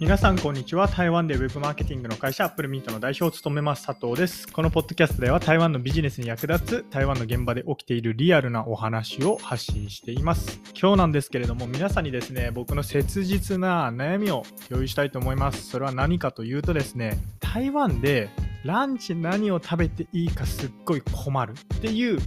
[0.00, 0.88] 皆さんこんにちは。
[0.88, 4.50] 台湾でウェブマーケティングの会社アップルミントの代表を務めます佐藤です。
[4.50, 10.58] このポッドキャストでは台湾のビジネスに役立つ台湾の現場で起きているリアルなお話を発信しています。
[10.68, 15.68] 今日なんですけれども皆さんにですね僕の切実な悩みを共有したいと思います。
[15.68, 18.30] それは何かというとですね台湾で
[18.64, 22.18] ランチ何を食べていいかすっごい困るっていう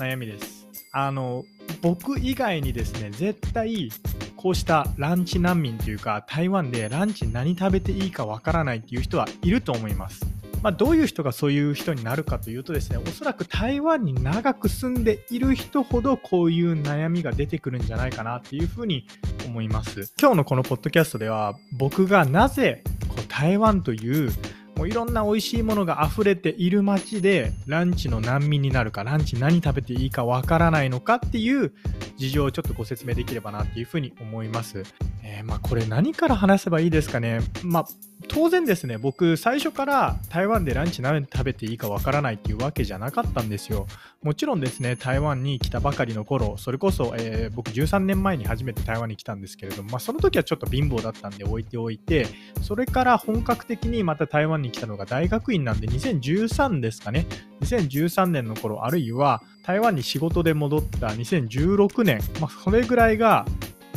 [0.00, 0.66] 悩みです。
[0.92, 1.44] あの
[1.80, 3.88] 僕以外にですね絶対
[4.40, 10.24] こうしたランチ難民というか台湾でランチ何食べていいかわからないっていう人はいると思います。
[10.62, 19.06] まあ、どういう人がそういう人になるかというとですねおそらく台湾に長く住んでいる人ほどこういう悩みが出てくるんじゃないかなっていうふうに
[19.46, 24.30] 思います今日のこのポッドキャストでは僕がなぜこう台湾という
[24.76, 31.72] もういろんな美味しいものが溢れている街でランチの難民になるかランチ何食べていいかわからないのかっていう
[32.20, 34.82] 事情をちょっとご説明できればなっていうふうに思います。
[35.38, 37.40] え、まあこれ何から話せばいいですかね。
[37.62, 37.86] まあ
[38.28, 43.86] 当然ですね、僕、最初から台湾でランチ何食べていいかわからないっていうわけじゃなかったんですよ。
[44.22, 52.26] もちろんですね、台湾に来たばかりの頃、それこそ、えー、僕13年前に初めて台湾に来たんですけれども、まあ、その時はちょっと貧乏だったんで置いておいて、
[52.62, 57.26] それから本格的にまた台湾に来たのが大学院なんで、2013ですかね。
[57.62, 63.46] 2013年の頃、あるいは台湾に仕事で戻った2016年、まあ、それぐらいが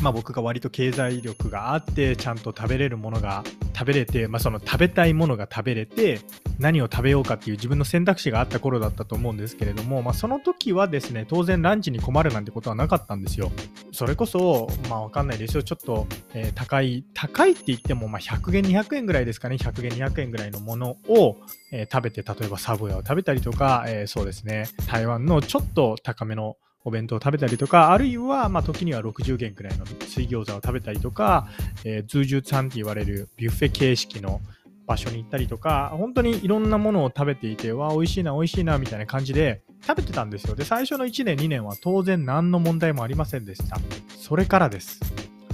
[0.04, 3.42] まあ、僕が割と経済力があってちゃんと食べれるものが
[3.74, 6.20] 食べれて、まあ、その食べたいものが食べれて
[6.58, 13.50] 何を食べようかっていう自分の選択肢があった頃だったと思うんですけれども、まあ、その時はですね当然ランチに困るなんてことはなかったんですよ。
[13.92, 15.62] それこそまあわかんないですよ。
[15.62, 19.56] ちょっと、えー、高い高いって言ってもまあ100円200円ぐらいですかね。
[19.56, 21.38] 100円200円ぐらいのものを、
[21.72, 24.68] えー、食べて例えばサブウェアを食べたりとか、えー、そうですね。
[24.86, 31.48] 台湾のちょっと高めのお弁当を食べたりとか、あるいは、まあ、時には60元くらいの水餃子を食べたりとか、
[31.84, 34.40] えー、通常餐って言われるビュッフェ形式の
[34.86, 40.54] 場所に行ったりとか、本当にいろんなものを食べていて、わあ、美味しいな、美味しいな、みたいな感じで食べてたんですよ。
[40.54, 43.78] で、最初の1年、2年は当然何の問題もありませんでした。
[44.18, 45.00] それからです。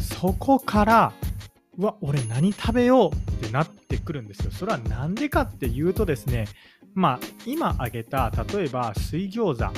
[0.00, 1.12] そこから、
[1.78, 4.50] うわ、俺何食べようってなってくるんですよ。
[4.50, 6.46] それはなんでかっていうとですね、
[6.94, 9.72] まあ、今挙げた、例えば水餃子、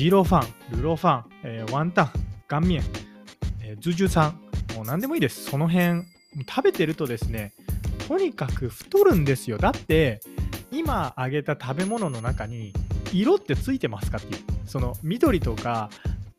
[0.00, 2.10] ジロファン、ルロファン、えー、ワンタン、
[2.48, 2.82] ガンミエン、
[3.62, 5.44] えー、ズジュさん、もう何でもいいです。
[5.44, 6.04] その辺、
[6.48, 7.52] 食べてるとですね、
[8.08, 9.58] とにかく太るんですよ。
[9.58, 10.22] だって、
[10.72, 12.72] 今あげた食べ物の中に
[13.12, 14.40] 色ってついてますかっていう。
[14.64, 15.90] その緑とか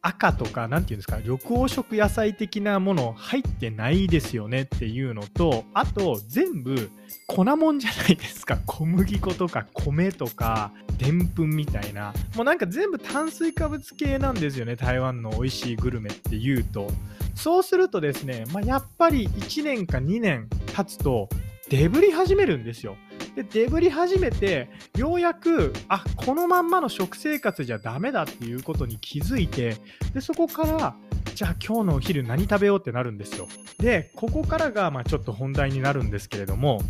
[0.04, 6.90] 赤とか、何て言うんですか、緑黄色野菜的なもの入ってないですよねっていうのと、あと全部
[7.28, 8.58] 粉もんじゃないですか。
[8.66, 12.14] 小麦粉とか米とか、でんぷんみたいな。
[12.36, 14.76] もうなんか全部炭水化物系なんですよね。
[14.76, 16.90] 台湾の美味しいグルメっていうと。
[17.36, 21.30] そうするとですね、まあ、やっぱり1年か2年経つと、
[21.70, 22.98] デブり始めるんですよ。
[23.36, 29.78] で、デブり始めて、ようやく、あ、このまんまの食生活じゃダメだっていうことに気づいて、
[30.14, 30.96] で、そこから、
[31.34, 33.48] じゃあ今日のお昼何食べようってなるんですよ。
[33.80, 36.82] で、ここからが、まあちょっと本題になるんですけれども、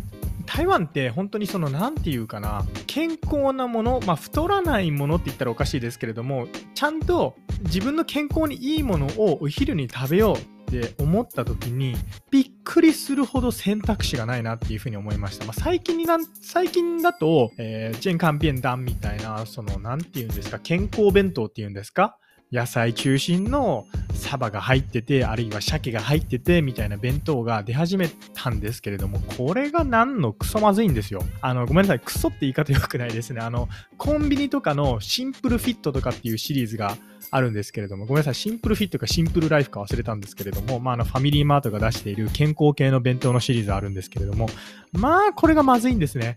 [0.46, 11.94] 台湾って本当にその何て言うかな健康なもの、まあ、太らないものって言ったらおかしいですけれどもちゃんと自分の健康にいいものをお昼に食べようって思った時に
[12.30, 15.44] びっくりするほど選択肢がないなっていうふうに思いました。
[15.44, 22.16] まあ、最近になん最近だと、えー、健康便当みたいな、その、なんて言うんですか、健康弁当っていうんですか？
[22.50, 23.84] 野菜中心の
[24.22, 31.22] サバが入ってて、あるいは鮭が入ってて、みたいな弁当が出始めたんですけれども、これが何のクソまずいんですよ。
[31.40, 33.40] あの、ごめんなさい、クソって言い方良くないですね。
[33.40, 33.68] あの、
[33.98, 36.96] コンビニとかのシンプルフィットとかっていうシリーズが
[37.30, 44.48] あるんですけれども、ごめんなさい、シンプルフィットかシンプルライフか忘れたんですけれども、まあ、あの、ファミリーマートが出している健康系の弁当のシリーズあるんですけれども、
[44.92, 46.34] まあ、これがまずいんですね。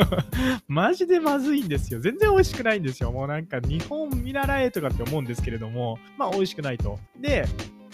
[0.68, 2.00] マジでまずいんですよ。
[2.00, 3.12] 全然美味しくないんですよ。
[3.12, 6.98] もうなんか、日本見習えとかって思うんですけれども、まあ、美味しくないと。
[7.22, 7.46] で、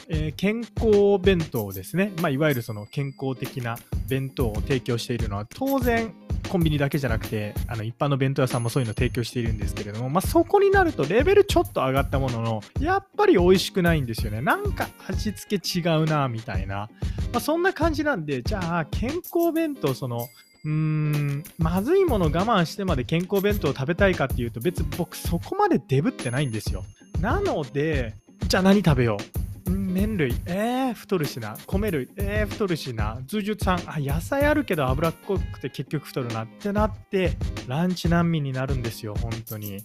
[0.08, 3.76] えー、健康弁当ですね、まあ、いわゆるその健康的な
[4.08, 6.14] 弁当を提供しているのは当然
[6.48, 14.40] コンビニだけじゃなくてあの一般の弁当屋さんもそういうの提供しているんですけれども、まあ、そこになるとレベルちょっと上がったもののやっぱり美味しくないんですよね。
[14.40, 16.88] なんか味付け違うなみたいな、
[17.32, 20.26] まあ、そんな感じなんでじゃあ健康弁当その
[20.64, 26.84] うーんまずいもの我慢してまで健康弁当を食べたいかっていうと別に僕そこまでデブってないんですよ。
[27.20, 28.14] なので
[28.46, 29.38] じゃあ何食べよう
[29.70, 31.56] 麺類、えー、太るしな。
[31.66, 33.18] 米類、えー、太るしな。
[33.26, 37.36] 通常さん、あ、野菜あるけど脂っこくて結局太るなってなって、
[37.66, 39.82] ランチ難民になるんですよ、本当に。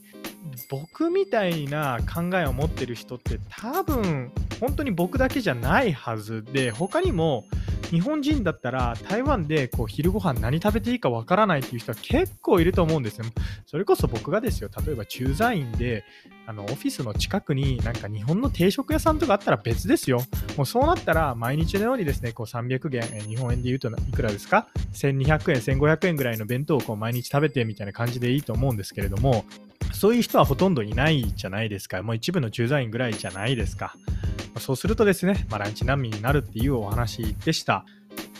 [0.70, 7.46] 僕みたいな考えを持ってる人って多分、本当に僕だけじゃないはずで、他にも
[7.94, 13.26] 日本人だったら台湾でこう昼ご飯何食べていいかわからないっていう人は結構いると思うんですよ。
[13.68, 16.04] それこそ僕がですよ、例えば駐在員で
[16.48, 20.22] あのオフィスの近くになんか日本の定食屋さんとかあったら別ですよ。
[20.58, 29.46] もうそうなったら毎日のようにですね、こう300元、日本円で言うといくらですか ?1200 円、1500円ぐらいの弁当をこう毎日食べてみたいな感じでいいと思うんですけれども、
[29.94, 32.02] そういう人はほとんどいないじゃないですか。
[32.02, 33.94] もう一部の駐在員ぐらいじゃないですか。
[34.60, 37.86] そうするとですね、まあ、ランチ難民になるっていうお話でした。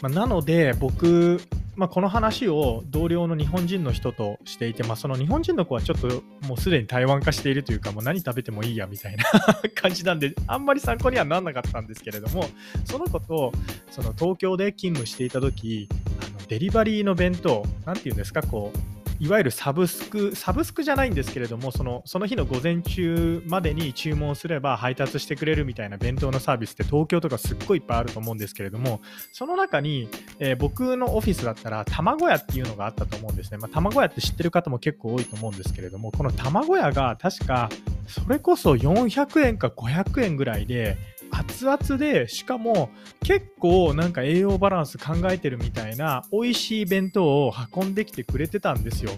[0.02, 1.40] まあ、なので僕、
[1.76, 9.24] まあ、この話を同僚の日本人の人としていて、まあ、その日本人の子はちょっともうすでに台湾化しているというか、もう何食べてもいいやみたいな
[9.74, 12.46] 感じなんで、あんまり参考にはならなかったんですけれども、
[12.86, 13.52] その子と
[13.90, 15.88] その東京で勤務していた時
[16.20, 18.93] あのデリバリーの弁当、なんていうんですか、こう、
[19.24, 29.00] いわゆるサブスク、サブスクじゃないんですけれども、そのその日の午前中までに注文すれば配達してくれるみたいな弁当のサービスって東京とかすっごいいっぱいあると思うんですけれども、
[29.32, 30.10] その中に、
[30.40, 33.60] えー、僕のオフィスだったら卵屋っていうのがあったと思うんですね。
[33.60, 37.70] まあ、卵屋って知ってる方も結構多いと思うんですけれども、この卵屋が確か
[38.10, 40.98] それこそ400円か500円ぐらいで、
[41.34, 42.90] 熱々でしかも
[43.22, 49.12] 結構なんか栄養バランス考えてるみたいな美味しい弁当を運んできてくれてたんですよ。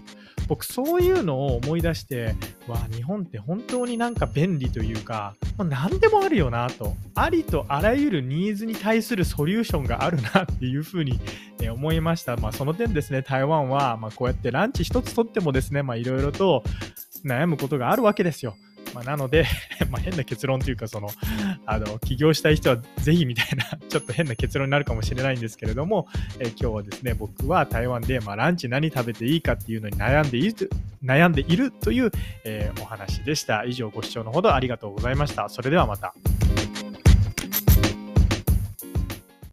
[0.47, 2.35] 僕そういうのを思い出して
[2.67, 6.95] わ日本って本当になんか便利というか、まあ、何でもあるよなと。
[7.15, 11.19] ありとあらゆるニーズに対するソリューションがあるなっていうふうに
[11.71, 16.63] 思いました、まあ、その点ですね台湾はまこうやってランチ一つとってもですねいろいろと
[17.25, 18.55] 悩むことがあるわけですよ。
[18.95, 19.45] まあ、なので
[19.91, 21.09] ま変な結論というか、その、
[21.65, 26.07] あの、起業したい人はぜひみたいな、 ちょっと変な結論になるかもしれないんですけれども、
[26.39, 30.69] え今日はですね、僕は台湾で、まあ、ランチ何食べていいかっていうのに悩んでいる、
[31.03, 32.11] 悩んでいるという、
[32.45, 33.65] えー、お話でした。
[33.65, 35.49] 以上ご視聴のほどありがとうございました。
[35.49, 36.13] それではまた。